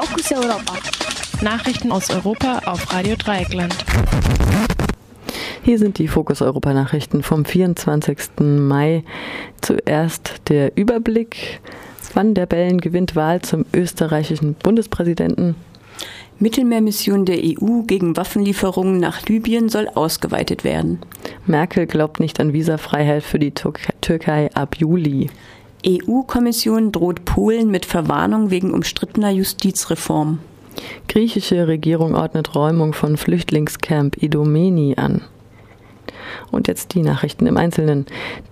Fokus 0.00 0.30
Europa. 0.30 0.74
Nachrichten 1.42 1.90
aus 1.90 2.08
Europa 2.10 2.60
auf 2.66 2.92
Radio 2.92 3.16
Dreieckland. 3.16 3.74
Hier 5.64 5.76
sind 5.80 5.98
die 5.98 6.06
Fokus 6.06 6.40
Europa 6.40 6.72
Nachrichten 6.72 7.24
vom 7.24 7.44
24. 7.44 8.18
Mai. 8.38 9.02
Zuerst 9.60 10.34
der 10.50 10.76
Überblick. 10.76 11.60
Van 12.14 12.34
der 12.34 12.46
Bellen 12.46 12.80
gewinnt 12.80 13.16
Wahl 13.16 13.42
zum 13.42 13.64
österreichischen 13.74 14.54
Bundespräsidenten. 14.54 15.56
Mittelmeermission 16.38 17.24
der 17.24 17.38
EU 17.38 17.82
gegen 17.82 18.16
Waffenlieferungen 18.16 18.98
nach 18.98 19.26
Libyen 19.26 19.68
soll 19.68 19.88
ausgeweitet 19.88 20.62
werden. 20.62 21.00
Merkel 21.44 21.86
glaubt 21.88 22.20
nicht 22.20 22.38
an 22.38 22.52
Visafreiheit 22.52 23.24
für 23.24 23.40
die 23.40 23.52
Türkei 23.52 24.48
ab 24.54 24.76
Juli. 24.76 25.28
EU-Kommission 25.88 26.92
droht 26.92 27.24
Polen 27.24 27.70
mit 27.70 27.86
Verwarnung 27.86 28.50
wegen 28.50 28.74
umstrittener 28.74 29.30
Justizreform. 29.30 30.38
Griechische 31.08 31.66
Regierung 31.66 32.14
ordnet 32.14 32.54
Räumung 32.54 32.92
von 32.92 33.16
Flüchtlingscamp 33.16 34.22
Idomeni 34.22 34.96
an. 34.96 35.22
Und 36.50 36.68
jetzt 36.68 36.94
die 36.94 37.02
Nachrichten 37.02 37.46
im 37.46 37.56
Einzelnen. 37.56 38.04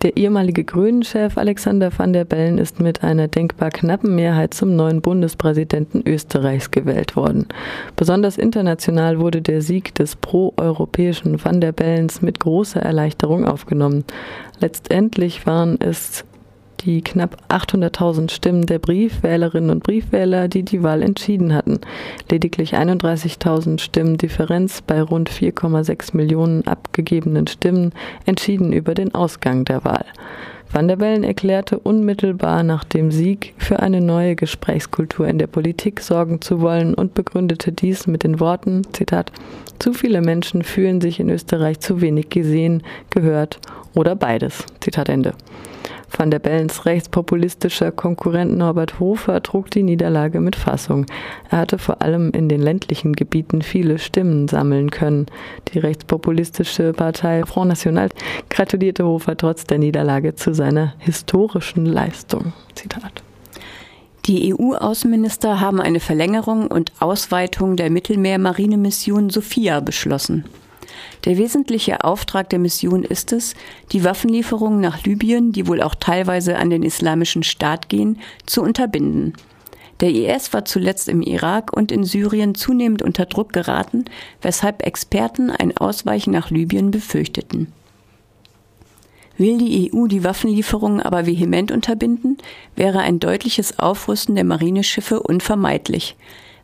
Der 0.03 0.17
ehemalige 0.17 0.65
Grünen-Chef 0.65 1.37
Alexander 1.37 1.91
van 1.97 2.15
der 2.15 2.25
Bellen 2.25 2.57
ist 2.57 2.81
mit 2.81 3.03
einer 3.03 3.29
denkbar 3.29 3.71
knappen 3.71 4.15
Mehrheit 4.15 4.55
zum 4.55 4.75
neuen 4.75 5.03
Bundespräsidenten 5.03 6.03
Österreichs 6.07 6.71
gewählt 6.71 7.17
worden. 7.17 7.47
Besonders 7.97 8.39
international 8.39 9.19
wurde 9.21 9.43
der 9.43 9.61
Sieg 9.61 9.95
des 9.95 10.17
pro-europäischen 10.17 11.43
Van 11.45 11.61
der 11.61 11.73
Bellens 11.73 12.23
mit 12.23 12.41
großer 12.41 12.81
Erleichterung 12.81 13.45
aufgenommen. 13.45 14.05
Letztendlich 14.59 15.47
waren 15.47 15.79
es 15.81 16.25
die 16.81 17.03
knapp 17.03 17.37
800.000 17.49 18.31
Stimmen 18.31 18.67
der 18.67 18.79
Briefwählerinnen 18.79 19.71
und 19.71 19.83
Briefwähler, 19.83 20.49
die 20.49 20.63
die 20.63 20.83
Wahl 20.83 21.03
entschieden 21.03 21.55
hatten. 21.55 21.81
Lediglich 22.31 22.75
31.000 22.75 23.81
Stimmen 23.81 24.19
Differenz 24.19 24.83
bei 24.83 25.03
rund 25.03 25.31
4,6 25.31 26.17
Millionen 26.17 26.67
abgegebenen 26.67 27.47
Stimmen 27.47 27.93
entschieden 28.25 28.73
über 28.73 28.95
den 28.95 29.15
Ausgang 29.15 29.65
der 29.65 29.85
Wahl. 29.85 30.05
Van 30.71 30.89
der 30.89 30.97
Bellen 30.97 31.23
erklärte 31.23 31.79
unmittelbar 31.79 32.63
nach 32.63 32.85
dem 32.85 33.11
Sieg 33.11 33.55
für 33.57 33.81
eine 33.81 34.01
neue 34.01 34.35
Gesprächskultur 34.35 35.29
in 35.29 35.39
der 35.39 35.47
Politik 35.47 36.01
sorgen 36.01 36.41
zu 36.41 36.61
wollen 36.61 36.93
und 36.95 37.15
begründete 37.15 37.73
dies 37.73 38.07
mit 38.07 38.25
den 38.25 38.41
Worten, 38.41 38.83
Zitat, 38.93 39.31
zu 39.79 39.93
viele 39.93 40.21
Menschen 40.21 40.63
fühlen 40.63 41.01
sich 41.01 41.21
in 41.21 41.31
Österreich 41.31 41.81
zu 41.81 42.01
wenig 42.01 42.31
gesehen, 42.31 42.83
gehört 43.11 43.61
oder 43.95 44.17
beides. 44.17 44.65
Zitat 44.81 45.09
Ende. 45.09 45.35
Van 46.11 46.31
der 46.31 46.39
Bellens 46.39 46.87
rechtspopulistischer 46.87 47.93
Konkurrent 47.93 48.57
Norbert 48.57 49.01
Hofer 49.01 49.43
trug 49.43 49.71
die 49.71 49.83
Niederlage 49.83 50.41
mit 50.41 50.57
Fassung. 50.57 51.07
Er 51.51 51.59
hatte 51.59 51.79
vor 51.79 52.01
allem 52.03 52.31
in 52.31 52.49
den 52.49 52.63
ländlichen 52.63 53.15
Gebieten 53.15 53.63
viele 53.63 53.99
Stimmen 53.99 54.49
sammeln 54.49 54.91
können. 54.91 55.27
Die 55.73 55.79
rechtspopulistische 55.79 56.93
Partei 56.93 57.45
Front 57.45 57.69
National 57.69 58.09
gratulierte 58.51 59.05
Hofer 59.05 59.37
trotz 59.37 59.65
der 59.65 59.79
Niederlage 59.79 60.35
zu 60.35 60.55
seiner 60.55 60.95
historischen 60.99 61.87
Leistung. 61.87 62.53
Zitat. 62.75 63.23
Die 64.27 64.53
EU-Außenminister 64.53 65.61
haben 65.61 65.81
eine 65.81 66.01
Verlängerung 66.01 66.67
und 66.67 66.93
Ausweitung 66.99 67.77
der 67.77 67.91
Mittelmeer-Marinemission 67.91 69.31
Sophia 69.31 69.79
beschlossen. 69.81 70.45
Der 71.27 71.39
wesentliche 71.39 72.05
Auftrag 72.05 72.51
der 72.51 72.61
Mission 72.61 73.03
ist 73.03 73.33
es, 73.33 73.55
die 73.91 74.05
Waffenlieferungen 74.05 74.81
nach 74.81 75.03
Libyen, 75.03 75.51
die 75.51 75.67
wohl 75.67 75.83
auch 75.83 75.97
teilweise 75.97 76.57
an 76.57 76.71
den 76.71 76.85
Islamischen 76.85 77.43
Staat 77.43 77.89
gehen, 77.89 78.21
zu 78.47 78.63
unterbinden. 78.63 79.35
Der 79.99 80.11
IS 80.11 80.53
war 80.53 80.65
zuletzt 80.65 81.09
im 81.09 81.23
Irak 81.23 81.77
und 81.77 81.91
in 81.91 82.05
Syrien 82.05 82.55
zunehmend 82.55 83.03
unter 83.03 83.27
Druck 83.27 83.53
geraten, 83.53 84.05
weshalb 84.41 84.87
Experten 84.87 85.51
ein 85.51 85.77
Ausweichen 85.77 86.31
nach 86.31 86.51
Libyen 86.51 86.93
befürchteten. 86.93 87.73
Will 89.37 89.59
die 89.59 89.93
EU 89.93 90.07
die 90.07 90.23
Waffenlieferungen 90.23 91.03
aber 91.03 91.27
vehement 91.27 91.73
unterbinden, 91.73 92.39
wäre 92.77 93.01
ein 93.01 93.19
deutliches 93.19 93.81
Aufrüsten 93.81 94.37
der 94.37 94.45
Marineschiffe 94.45 95.21
unvermeidlich. 95.21 96.15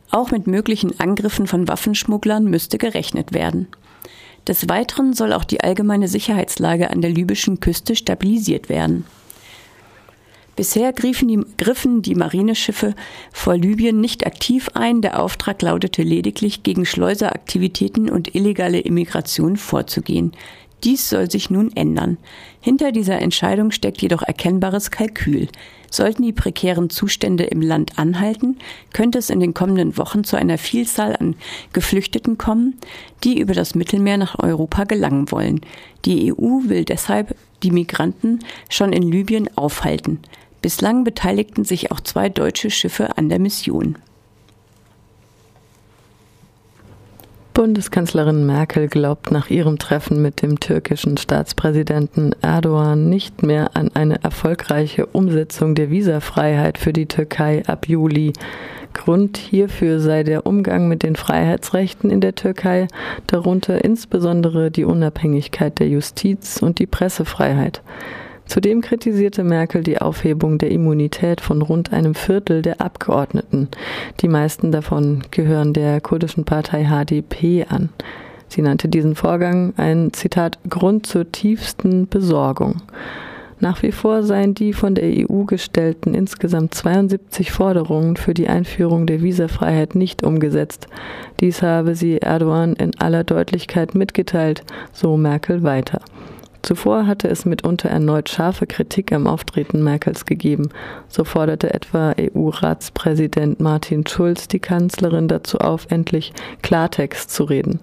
Auch 0.09 0.31
mit 0.31 0.47
möglichen 0.47 0.99
Angriffen 1.01 1.47
von 1.47 1.67
Waffenschmugglern 1.67 2.45
müsste 2.45 2.77
gerechnet 2.77 3.33
werden. 3.33 3.67
Des 4.47 4.67
Weiteren 4.67 5.13
soll 5.13 5.31
auch 5.33 5.45
die 5.45 5.61
allgemeine 5.61 6.07
Sicherheitslage 6.07 6.89
an 6.89 7.01
der 7.01 7.11
libyschen 7.11 7.59
Küste 7.59 7.95
stabilisiert 7.95 8.69
werden. 8.69 9.05
Bisher 10.55 10.93
griffen 10.93 11.27
die, 11.29 11.39
griffen 11.57 12.03
die 12.03 12.13
Marineschiffe 12.13 12.93
vor 13.31 13.57
Libyen 13.57 13.99
nicht 13.99 14.27
aktiv 14.27 14.69
ein. 14.75 15.01
Der 15.01 15.19
Auftrag 15.19 15.61
lautete 15.63 16.03
lediglich, 16.03 16.61
gegen 16.61 16.85
Schleuseraktivitäten 16.85 18.07
und 18.09 18.35
illegale 18.35 18.79
Immigration 18.79 19.57
vorzugehen. 19.57 20.33
Dies 20.83 21.09
soll 21.09 21.31
sich 21.31 21.49
nun 21.49 21.73
ändern. 21.75 22.17
Hinter 22.59 22.91
dieser 22.91 23.19
Entscheidung 23.19 23.71
steckt 23.71 24.01
jedoch 24.01 24.21
erkennbares 24.21 24.91
Kalkül. 24.91 25.47
Sollten 25.89 26.23
die 26.23 26.33
prekären 26.33 26.89
Zustände 26.89 27.45
im 27.45 27.61
Land 27.61 27.97
anhalten, 27.97 28.57
könnte 28.91 29.19
es 29.19 29.29
in 29.29 29.39
den 29.39 29.53
kommenden 29.53 29.97
Wochen 29.97 30.23
zu 30.23 30.35
einer 30.35 30.57
Vielzahl 30.57 31.15
an 31.15 31.35
Geflüchteten 31.71 32.37
kommen, 32.37 32.79
die 33.23 33.39
über 33.39 33.53
das 33.53 33.75
Mittelmeer 33.75 34.17
nach 34.17 34.39
Europa 34.39 34.83
gelangen 34.83 35.31
wollen. 35.31 35.61
Die 36.03 36.33
EU 36.33 36.63
will 36.65 36.83
deshalb 36.83 37.35
die 37.61 37.71
Migranten 37.71 38.39
schon 38.69 38.91
in 38.91 39.03
Libyen 39.03 39.49
aufhalten. 39.55 40.19
Bislang 40.61 41.03
beteiligten 41.03 41.63
sich 41.63 41.91
auch 41.91 41.99
zwei 42.01 42.27
deutsche 42.27 42.71
Schiffe 42.71 43.17
an 43.17 43.29
der 43.29 43.39
Mission. 43.39 43.97
Bundeskanzlerin 47.53 48.47
Merkel 48.47 48.87
glaubt 48.87 49.29
nach 49.29 49.51
ihrem 49.51 49.77
Treffen 49.77 50.23
mit 50.23 50.41
dem 50.41 50.59
türkischen 50.59 51.17
Staatspräsidenten 51.17 52.33
Erdogan 52.41 53.09
nicht 53.09 53.43
mehr 53.43 53.75
an 53.75 53.91
eine 53.93 54.23
erfolgreiche 54.23 55.05
Umsetzung 55.05 55.75
der 55.75 55.91
Visafreiheit 55.91 56.79
für 56.79 56.93
die 56.93 57.05
Türkei 57.05 57.61
ab 57.67 57.87
Juli. 57.87 58.33
Grund 58.93 59.37
hierfür 59.37 59.99
sei 59.99 60.23
der 60.23 60.47
Umgang 60.47 60.87
mit 60.87 61.03
den 61.03 61.15
Freiheitsrechten 61.15 62.09
in 62.09 62.21
der 62.21 62.33
Türkei, 62.33 62.87
darunter 63.27 63.83
insbesondere 63.85 64.71
die 64.71 64.85
Unabhängigkeit 64.85 65.77
der 65.77 65.89
Justiz 65.89 66.59
und 66.59 66.79
die 66.79 66.87
Pressefreiheit. 66.87 67.83
Zudem 68.45 68.81
kritisierte 68.81 69.43
Merkel 69.43 69.83
die 69.83 69.99
Aufhebung 69.99 70.57
der 70.57 70.71
Immunität 70.71 71.41
von 71.41 71.61
rund 71.61 71.93
einem 71.93 72.13
Viertel 72.13 72.61
der 72.61 72.81
Abgeordneten. 72.81 73.69
Die 74.21 74.27
meisten 74.27 74.71
davon 74.71 75.23
gehören 75.31 75.73
der 75.73 76.01
kurdischen 76.01 76.45
Partei 76.45 76.85
HDP 76.85 77.65
an. 77.67 77.89
Sie 78.49 78.61
nannte 78.61 78.87
diesen 78.87 79.15
Vorgang 79.15 79.73
ein 79.77 80.13
Zitat 80.13 80.59
Grund 80.69 81.07
zur 81.07 81.31
tiefsten 81.31 82.07
Besorgung. 82.07 82.81
Nach 83.59 83.81
wie 83.81 83.93
vor 83.93 84.23
seien 84.23 84.53
die 84.53 84.73
von 84.73 84.93
der 84.93 85.05
EU 85.05 85.45
gestellten 85.45 86.13
insgesamt 86.13 86.73
72 86.73 87.51
Forderungen 87.53 88.17
für 88.17 88.33
die 88.33 88.49
Einführung 88.49 89.07
der 89.07 89.21
Visafreiheit 89.21 89.95
nicht 89.95 90.21
umgesetzt. 90.21 90.87
Dies 91.39 91.61
habe 91.61 91.95
sie 91.95 92.17
Erdogan 92.17 92.73
in 92.73 92.91
aller 92.99 93.23
Deutlichkeit 93.23 93.95
mitgeteilt, 93.95 94.63
so 94.91 95.15
Merkel 95.15 95.63
weiter. 95.63 96.01
Zuvor 96.63 97.07
hatte 97.07 97.27
es 97.27 97.43
mitunter 97.43 97.89
erneut 97.89 98.29
scharfe 98.29 98.65
Kritik 98.65 99.11
am 99.11 99.27
Auftreten 99.27 99.83
Merkels 99.83 100.25
gegeben. 100.25 100.69
So 101.09 101.25
forderte 101.25 101.73
etwa 101.73 102.15
EU-Ratspräsident 102.17 103.59
Martin 103.59 104.07
Schulz 104.07 104.47
die 104.47 104.59
Kanzlerin 104.59 105.27
dazu 105.27 105.57
auf, 105.57 105.87
endlich 105.89 106.31
Klartext 106.61 107.31
zu 107.31 107.43
reden. 107.43 107.81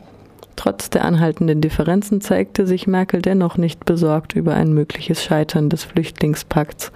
Trotz 0.56 0.88
der 0.88 1.04
anhaltenden 1.04 1.60
Differenzen 1.60 2.22
zeigte 2.22 2.66
sich 2.66 2.86
Merkel 2.86 3.20
dennoch 3.20 3.58
nicht 3.58 3.84
besorgt 3.84 4.34
über 4.34 4.54
ein 4.54 4.72
mögliches 4.72 5.22
Scheitern 5.22 5.68
des 5.68 5.84
Flüchtlingspakts. 5.84 6.90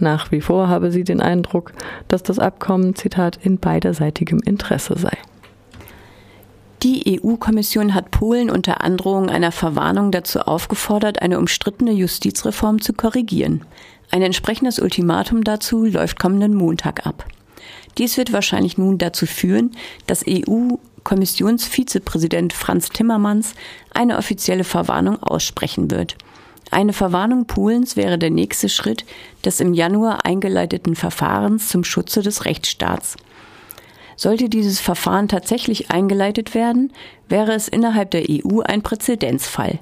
Nach 0.00 0.32
wie 0.32 0.40
vor 0.40 0.68
habe 0.68 0.90
sie 0.90 1.04
den 1.04 1.20
Eindruck, 1.20 1.72
dass 2.08 2.24
das 2.24 2.40
Abkommen, 2.40 2.96
Zitat, 2.96 3.38
in 3.42 3.58
beiderseitigem 3.58 4.40
Interesse 4.44 4.98
sei. 4.98 5.16
Die 6.82 7.20
EU-Kommission 7.22 7.92
hat 7.92 8.10
Polen 8.10 8.48
unter 8.48 8.82
Androhung 8.82 9.28
einer 9.28 9.52
Verwarnung 9.52 10.12
dazu 10.12 10.40
aufgefordert, 10.40 11.20
eine 11.20 11.38
umstrittene 11.38 11.92
Justizreform 11.92 12.80
zu 12.80 12.94
korrigieren. 12.94 13.66
Ein 14.10 14.22
entsprechendes 14.22 14.78
Ultimatum 14.78 15.44
dazu 15.44 15.84
läuft 15.84 16.18
kommenden 16.18 16.54
Montag 16.54 17.06
ab. 17.06 17.26
Dies 17.98 18.16
wird 18.16 18.32
wahrscheinlich 18.32 18.78
nun 18.78 18.96
dazu 18.96 19.26
führen, 19.26 19.72
dass 20.06 20.24
EU-Kommissionsvizepräsident 20.26 22.54
Franz 22.54 22.88
Timmermans 22.88 23.52
eine 23.92 24.16
offizielle 24.16 24.64
Verwarnung 24.64 25.22
aussprechen 25.22 25.90
wird. 25.90 26.16
Eine 26.70 26.94
Verwarnung 26.94 27.46
Polens 27.46 27.96
wäre 27.96 28.16
der 28.16 28.30
nächste 28.30 28.70
Schritt 28.70 29.04
des 29.44 29.60
im 29.60 29.74
Januar 29.74 30.24
eingeleiteten 30.24 30.96
Verfahrens 30.96 31.68
zum 31.68 31.84
Schutze 31.84 32.22
des 32.22 32.46
Rechtsstaats. 32.46 33.18
Sollte 34.20 34.50
dieses 34.50 34.80
Verfahren 34.80 35.28
tatsächlich 35.28 35.90
eingeleitet 35.90 36.54
werden, 36.54 36.92
wäre 37.30 37.54
es 37.54 37.68
innerhalb 37.68 38.10
der 38.10 38.24
EU 38.28 38.60
ein 38.60 38.82
Präzedenzfall. 38.82 39.78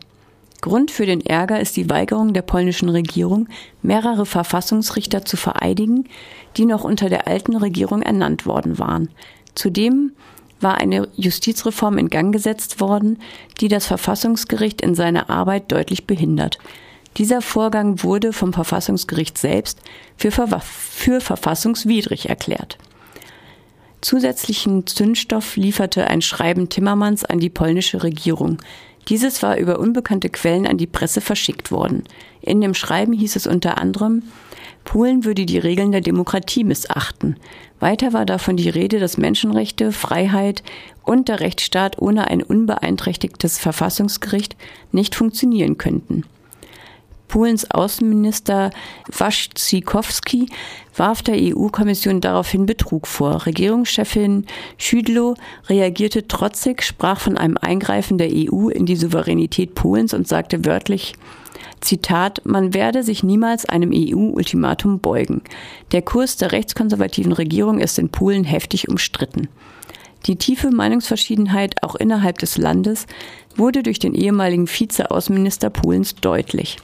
Grund 0.61 0.93
für 0.93 1.07
den 1.07 1.27
Ärger 1.27 1.59
ist 1.59 1.77
die 1.77 1.91
Weigerung 1.91 2.35
der 2.35 2.43
polnischen 2.43 2.89
Regierung, 2.89 3.49
mehrere 3.83 4.27
Verfassungsrichter 4.27 5.25
zu 5.25 5.37
vereidigen, 5.37 6.05
die 6.57 6.67
noch 6.67 6.85
unter 6.85 7.09
der 7.09 7.27
alten 7.27 7.57
Regierung 7.57 8.01
ernannt 8.01 8.47
worden 8.47 8.79
waren. 8.79 9.09
Zudem 9.57 10.13
war 10.61 10.79
eine 10.79 11.09
Justizreform 11.17 11.99
in 11.99 12.09
Gang 12.09 12.33
gesetzt 12.33 12.79
worden, 12.79 13.19
die 13.61 13.67
das 13.67 13.87
Verfassungsgericht 13.87 14.83
in 14.83 14.95
seiner 14.95 15.31
Arbeit 15.31 15.73
deutlich 15.73 16.07
behindert. 16.07 16.59
Dieser 17.17 17.43
Vorgang 17.43 18.05
wurde 18.05 18.33
vom 18.33 18.53
Verfassungsgericht 18.53 19.37
selbst 19.37 19.81
für, 20.17 20.31
für 20.31 21.21
verfassungswidrig 21.21 22.29
erklärt. 22.29 22.79
Zusätzlichen 24.01 24.87
Zündstoff 24.87 25.57
lieferte 25.57 26.07
ein 26.07 26.23
Schreiben 26.23 26.69
Timmermans 26.69 27.25
an 27.25 27.41
die 27.41 27.51
polnische 27.51 28.03
Regierung. 28.03 28.59
Dieses 29.09 29.43
war 29.43 29.57
über 29.57 29.79
unbekannte 29.79 30.29
Quellen 30.29 30.67
an 30.67 30.77
die 30.77 30.87
Presse 30.87 31.21
verschickt 31.21 31.73
worden. 31.73 32.05
In 32.41 32.61
dem 32.61 32.75
Schreiben 32.75 33.13
hieß 33.13 33.37
es 33.37 33.47
unter 33.47 33.79
anderem, 33.79 34.23
Polen 34.85 35.25
würde 35.25 35.45
die 35.45 35.59
Regeln 35.59 35.93
der 35.93 36.01
Demokratie 36.01 36.65
missachten. 36.65 37.37
Weiter 37.81 38.13
war 38.13 38.25
davon 38.25 38.57
die 38.57 38.69
Rede, 38.69 38.99
dass 38.99 39.19
Menschenrechte, 39.19 39.93
Freiheit 39.93 40.63
und 41.03 41.29
der 41.29 41.41
Rechtsstaat 41.41 42.01
ohne 42.01 42.29
ein 42.29 42.43
unbeeinträchtigtes 42.43 43.59
Verfassungsgericht 43.59 44.57
nicht 44.93 45.15
funktionieren 45.15 45.77
könnten. 45.77 46.25
Polens 47.29 47.71
Außenminister 47.71 48.71
Waszczykowski 49.17 50.49
warf 50.97 51.23
der 51.23 51.37
EU-Kommission 51.39 52.21
daraufhin 52.21 52.67
Betrug 52.67 53.07
vor. 53.07 53.47
Regierungschefin 53.47 54.47
Schüdlo 54.79 55.35
reagierte 55.69 56.27
trotzig, 56.27 56.83
sprach 56.83 57.21
von 57.21 57.39
einem 57.39 57.57
Eingreifen 57.61 58.19
der 58.19 58.31
EU 58.33 58.69
in 58.69 58.87
die 58.87 58.97
Souveränität 58.97 59.75
Polens 59.75 60.15
und 60.15 60.27
sagte 60.27 60.65
wörtlich, 60.65 61.15
Zitat, 61.81 62.43
man 62.45 62.75
werde 62.75 63.03
sich 63.03 63.23
niemals 63.23 63.65
einem 63.65 63.93
EU-Ultimatum 63.95 64.99
beugen. 64.99 65.43
Der 65.93 66.03
Kurs 66.03 66.37
der 66.37 66.53
rechtskonservativen 66.53 67.33
Regierung 67.33 67.79
ist 67.79 67.99
in 67.99 68.09
Polen 68.09 68.45
heftig 68.45 68.89
umstritten. 68.89 69.49
Die 70.27 70.37
tiefe 70.37 70.71
Meinungsverschiedenheit 70.71 71.77
auch 71.83 71.95
innerhalb 71.95 72.39
des 72.39 72.59
Landes 72.59 73.07
wurde 73.57 73.83
durch 73.83 73.99
den 73.99 74.15
ehemaligen 74.15 74.67
Vize-Außenminister 74.67 75.71
Polens 75.71 76.17
deutlich. 76.17 76.79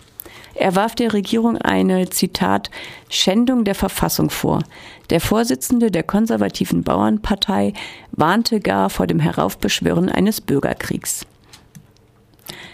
Er 0.55 0.77
warf 0.77 0.95
der 0.95 1.13
Regierung 1.13 1.59
eine, 1.59 2.09
Zitat, 2.11 2.71
Schändung 3.09 3.65
der 3.65 3.75
Verfassung 3.75 4.31
vor. 4.31 4.63
Der 5.11 5.21
Vorsitzende 5.21 5.91
der 5.91 6.05
konservativen 6.05 6.85
Bauernpartei 6.85 7.73
warnte 8.13 8.61
gar 8.61 8.89
vor 8.91 9.07
dem 9.07 9.21
Heraufbeschwören 9.21 10.09
eines 10.09 10.41
Bürgerkriegs. 10.41 11.27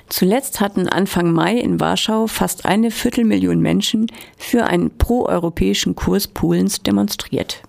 Zuletzt 0.08 0.60
hatten 0.60 0.88
Anfang 0.88 1.32
Mai 1.32 1.56
in 1.56 1.78
Warschau 1.78 2.26
fast 2.26 2.66
eine 2.66 2.90
Viertelmillion 2.90 3.60
Menschen 3.60 4.06
für 4.36 4.64
einen 4.64 4.96
proeuropäischen 4.98 5.94
Kurs 5.94 6.26
Polens 6.26 6.82
demonstriert. 6.82 7.62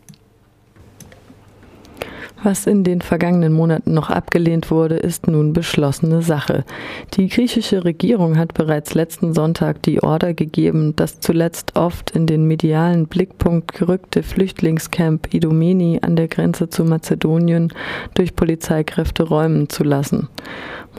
Was 2.44 2.66
in 2.66 2.84
den 2.84 3.02
vergangenen 3.02 3.54
Monaten 3.54 3.94
noch 3.94 4.10
abgelehnt 4.10 4.72
wurde, 4.72 4.96
ist 4.96 5.28
nun 5.28 5.54
beschlossene 5.54 6.24
Sache. 6.24 6.66
Die 7.14 7.28
griechische 7.28 7.86
Regierung 7.86 8.36
hat 8.36 8.56
bereits 8.56 8.96
letzten 8.96 9.36
Sonntag 9.36 9.84
die 9.84 10.02
Order 10.02 10.34
gegeben, 10.34 10.96
das 10.96 11.20
zuletzt 11.20 11.76
oft 11.76 12.10
in 12.12 12.26
den 12.26 12.46
medialen 12.48 13.06
Blickpunkt 13.06 13.74
gerückte 13.74 14.24
Flüchtlingscamp 14.24 15.32
Idomeni 15.32 16.00
an 16.02 16.16
der 16.16 16.28
Grenze 16.28 16.68
zu 16.68 16.84
Mazedonien 16.84 17.72
durch 18.16 18.36
Polizeikräfte 18.36 19.22
räumen 19.22 19.70
zu 19.70 19.84
lassen. 19.84 20.28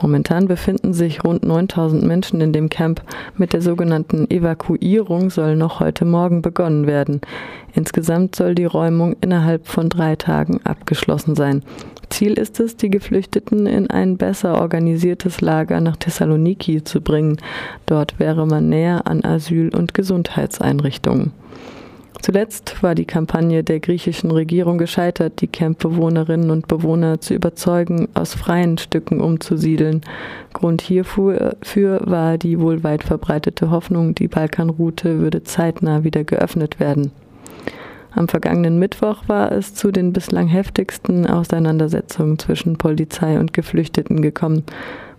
Momentan 0.01 0.47
befinden 0.47 0.93
sich 0.93 1.23
rund 1.23 1.43
9000 1.43 2.03
Menschen 2.03 2.41
in 2.41 2.51
dem 2.51 2.69
Camp. 2.69 3.01
Mit 3.37 3.53
der 3.53 3.61
sogenannten 3.61 4.29
Evakuierung 4.29 5.29
soll 5.29 5.55
noch 5.55 5.79
heute 5.79 6.05
Morgen 6.05 6.41
begonnen 6.41 6.87
werden. 6.87 7.21
Insgesamt 7.73 8.35
soll 8.35 8.55
die 8.55 8.65
Räumung 8.65 9.15
innerhalb 9.21 9.67
von 9.67 9.89
drei 9.89 10.15
Tagen 10.15 10.59
abgeschlossen 10.63 11.32
sein. 11.35 11.63
Ziel 12.09 12.33
ist 12.33 12.59
es, 12.59 12.77
die 12.77 12.89
Geflüchteten 12.89 13.65
in 13.65 13.89
ein 13.89 14.17
besser 14.17 14.61
organisiertes 14.61 15.41
Lager 15.41 15.81
nach 15.81 15.97
Thessaloniki 15.97 16.83
zu 16.83 17.01
bringen. 17.01 17.37
Dort 17.85 18.19
wäre 18.19 18.45
man 18.45 18.69
näher 18.69 19.07
an 19.07 19.23
Asyl- 19.23 19.75
und 19.75 19.93
Gesundheitseinrichtungen. 19.93 21.31
Zuletzt 22.21 22.81
war 22.81 22.95
die 22.95 23.03
Kampagne 23.03 23.65
der 23.65 23.81
griechischen 23.81 24.31
Regierung 24.31 24.77
gescheitert, 24.77 25.41
die 25.41 25.47
Campbewohnerinnen 25.47 26.51
und 26.51 26.69
Bewohner 26.69 27.19
zu 27.19 27.33
überzeugen, 27.33 28.07
aus 28.13 28.33
freien 28.33 28.77
Stücken 28.77 29.19
umzusiedeln. 29.19 29.99
Grund 30.53 30.81
hierfür 30.81 31.57
war 32.05 32.37
die 32.37 32.61
wohl 32.61 32.81
weit 32.83 33.03
verbreitete 33.03 33.71
Hoffnung, 33.71 34.15
die 34.15 34.29
Balkanroute 34.29 35.19
würde 35.19 35.43
zeitnah 35.43 36.05
wieder 36.05 36.23
geöffnet 36.23 36.79
werden. 36.79 37.11
Am 38.15 38.27
vergangenen 38.27 38.77
Mittwoch 38.77 39.23
war 39.27 39.51
es 39.51 39.73
zu 39.73 39.91
den 39.91 40.13
bislang 40.13 40.47
heftigsten 40.47 41.25
Auseinandersetzungen 41.25 42.37
zwischen 42.37 42.77
Polizei 42.77 43.39
und 43.39 43.53
Geflüchteten 43.53 44.21
gekommen. 44.21 44.63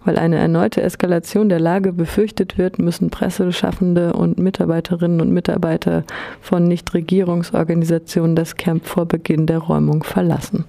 Weil 0.05 0.19
eine 0.19 0.37
erneute 0.37 0.83
Eskalation 0.83 1.49
der 1.49 1.61
Lage 1.61 1.93
befürchtet 1.93 2.59
wird, 2.59 2.79
müssen 2.79 3.11
Presseschaffende 3.11 4.13
und 4.13 4.39
Mitarbeiterinnen 4.39 5.21
und 5.21 5.33
Mitarbeiter 5.33 6.05
von 6.41 6.69
Nichtregierungsorganisationen 6.69 8.37
das 8.37 8.57
Camp 8.57 8.87
vor 8.87 9.07
Beginn 9.07 9.47
der 9.47 9.59
Räumung 9.59 10.05
verlassen. 10.05 10.65